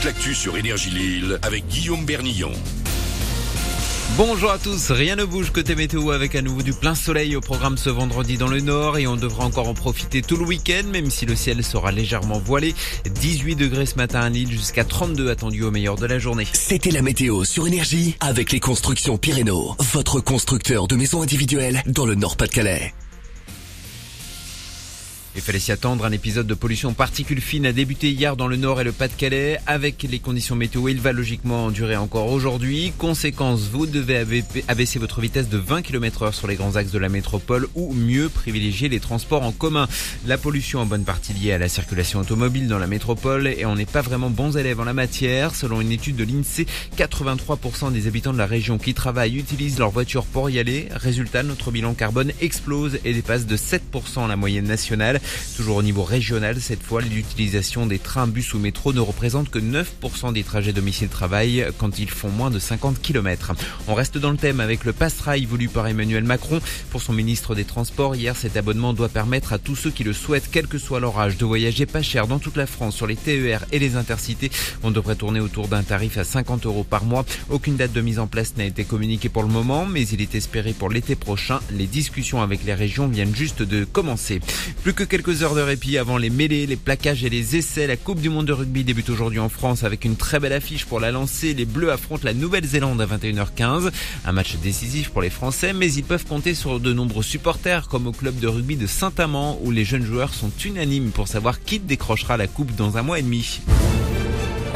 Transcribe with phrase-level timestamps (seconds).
[0.00, 2.52] toute l'actu sur Énergie Lille avec Guillaume Bernillon.
[4.16, 7.40] Bonjour à tous, rien ne bouge côté météo avec à nouveau du plein soleil au
[7.40, 10.86] programme ce vendredi dans le nord et on devra encore en profiter tout le week-end
[10.90, 12.74] même si le ciel sera légèrement voilé.
[13.10, 16.46] 18 degrés ce matin à Lille jusqu'à 32 attendus au meilleur de la journée.
[16.52, 19.50] C'était la météo sur Énergie avec les constructions Pyrénées,
[19.92, 22.94] votre constructeur de maisons individuelles dans le Nord-Pas-de-Calais.
[25.36, 28.56] Il fallait s'y attendre, un épisode de pollution particules fines a débuté hier dans le
[28.56, 29.60] nord et le Pas-de-Calais.
[29.68, 32.92] Avec les conditions météo, il va logiquement durer encore aujourd'hui.
[32.98, 34.26] Conséquence, vous devez
[34.66, 37.92] abaisser votre vitesse de 20 km heure sur les grands axes de la métropole ou
[37.92, 39.86] mieux privilégier les transports en commun.
[40.26, 43.76] La pollution en bonne partie liée à la circulation automobile dans la métropole et on
[43.76, 45.54] n'est pas vraiment bons élèves en la matière.
[45.54, 46.66] Selon une étude de l'INSEE,
[46.98, 50.88] 83% des habitants de la région qui travaillent utilisent leur voiture pour y aller.
[50.90, 55.19] Résultat, notre bilan carbone explose et dépasse de 7% la moyenne nationale.
[55.56, 59.58] Toujours au niveau régional, cette fois, l'utilisation des trains, bus ou métro ne représente que
[59.58, 63.52] 9% des trajets domicile-travail quand ils font moins de 50 km.
[63.88, 66.60] On reste dans le thème avec le pass-rail voulu par Emmanuel Macron.
[66.90, 70.12] Pour son ministre des Transports, hier, cet abonnement doit permettre à tous ceux qui le
[70.12, 73.06] souhaitent, quel que soit leur âge, de voyager pas cher dans toute la France sur
[73.06, 74.50] les TER et les intercités.
[74.82, 77.24] On devrait tourner autour d'un tarif à 50 euros par mois.
[77.48, 80.34] Aucune date de mise en place n'a été communiquée pour le moment, mais il est
[80.34, 81.60] espéré pour l'été prochain.
[81.72, 84.40] Les discussions avec les régions viennent juste de commencer.
[84.82, 87.88] Plus que quelques heures de répit avant les mêlées, les plaquages et les essais.
[87.88, 90.86] La Coupe du Monde de rugby débute aujourd'hui en France avec une très belle affiche
[90.86, 91.52] pour la lancer.
[91.52, 93.90] Les Bleus affrontent la Nouvelle-Zélande à 21h15.
[94.24, 98.06] Un match décisif pour les Français, mais ils peuvent compter sur de nombreux supporters, comme
[98.06, 101.80] au club de rugby de Saint-Amand, où les jeunes joueurs sont unanimes pour savoir qui
[101.80, 103.60] décrochera la Coupe dans un mois et demi.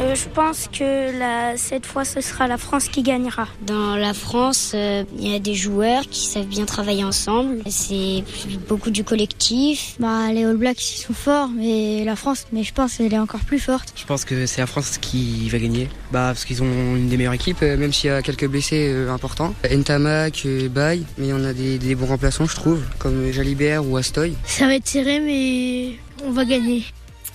[0.01, 3.47] Euh, je pense que la, cette fois, ce sera la France qui gagnera.
[3.65, 7.61] Dans la France, euh, il y a des joueurs qui savent bien travailler ensemble.
[7.69, 8.23] C'est
[8.67, 9.95] beaucoup du collectif.
[9.99, 13.19] Bah, les All Blacks, ils sont forts, mais la France, mais je pense qu'elle est
[13.19, 13.93] encore plus forte.
[13.95, 15.87] Je pense que c'est la France qui va gagner.
[16.11, 18.93] Bah, parce qu'ils ont une des meilleures équipes, euh, même s'il y a quelques blessés
[19.09, 19.53] importants.
[19.63, 24.35] Ntamak, Bay, mais on a des, des bons remplaçants, je trouve, comme Jalibert ou Astoy.
[24.45, 26.83] Ça va être serré, mais on va gagner.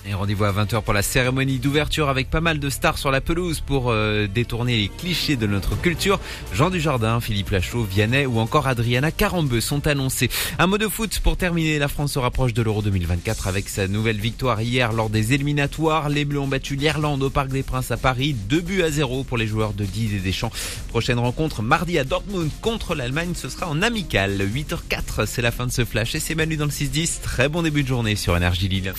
[0.07, 3.21] Et rendez-vous à 20h pour la cérémonie d'ouverture avec pas mal de stars sur la
[3.21, 6.19] pelouse pour euh, détourner les clichés de notre culture.
[6.53, 10.31] Jean Dujardin, Philippe Lachaud, Vianney ou encore Adriana Carambeu sont annoncés.
[10.57, 11.77] Un mot de foot pour terminer.
[11.77, 16.09] La France se rapproche de l'Euro 2024 avec sa nouvelle victoire hier lors des éliminatoires.
[16.09, 18.33] Les Bleus ont battu l'Irlande au Parc des Princes à Paris.
[18.33, 20.51] 2 buts à 0 pour les joueurs de Didier Deschamps.
[20.87, 23.33] Prochaine rencontre mardi à Dortmund contre l'Allemagne.
[23.35, 24.41] Ce sera en amical.
[24.41, 27.21] 8h04, c'est la fin de ce flash et c'est Manu dans le 6-10.
[27.21, 28.93] Très bon début de journée sur Énergie Lille.